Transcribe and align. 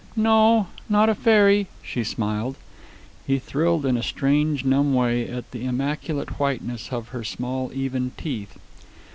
"No, 0.15 0.65
not 0.89 1.09
a 1.09 1.13
fairy," 1.13 1.67
she 1.83 2.03
smiled. 2.03 2.55
He 3.27 3.37
thrilled 3.37 3.85
in 3.85 3.97
a 3.97 4.01
strange, 4.01 4.65
numb 4.65 4.95
way 4.95 5.29
at 5.29 5.51
the 5.51 5.63
immaculate 5.65 6.39
whiteness 6.39 6.91
of 6.91 7.09
her 7.09 7.23
small 7.23 7.69
even 7.71 8.11
teeth. 8.17 8.57